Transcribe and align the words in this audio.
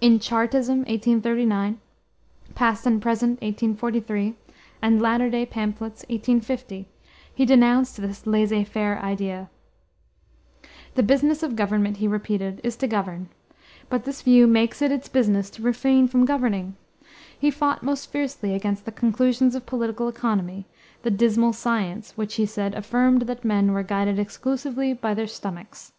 In 0.00 0.18
Chartism, 0.18 0.78
1839; 0.78 1.78
Past 2.54 2.86
and 2.86 3.02
Present, 3.02 3.32
1843; 3.42 4.34
and 4.80 5.02
Latter 5.02 5.28
day 5.28 5.44
Pamphlets, 5.44 6.06
1850, 6.08 6.88
he 7.34 7.44
denounced 7.44 7.98
this 7.98 8.26
laissez 8.26 8.64
faire 8.64 8.98
idea. 9.00 9.50
The 10.94 11.02
business 11.02 11.42
of 11.42 11.54
government, 11.54 11.98
he 11.98 12.08
repeated, 12.08 12.62
is 12.64 12.76
to 12.76 12.86
govern; 12.86 13.28
but 13.90 14.04
this 14.04 14.22
view 14.22 14.46
makes 14.46 14.80
it 14.80 14.90
its 14.90 15.10
business 15.10 15.50
to 15.50 15.60
refrain 15.62 16.08
from 16.08 16.24
governing. 16.24 16.76
He 17.38 17.50
fought 17.50 17.82
most 17.82 18.10
fiercely 18.10 18.54
against 18.54 18.86
the 18.86 18.90
conclusions 18.90 19.54
of 19.54 19.66
political 19.66 20.08
economy, 20.08 20.64
"the 21.02 21.10
dismal 21.10 21.52
science," 21.52 22.12
which, 22.16 22.36
he 22.36 22.46
said, 22.46 22.74
affirmed 22.74 23.20
that 23.28 23.44
men 23.44 23.74
were 23.74 23.82
guided 23.82 24.18
exclusively 24.18 24.94
by 24.94 25.12
their 25.12 25.26
stomachs. 25.26 25.92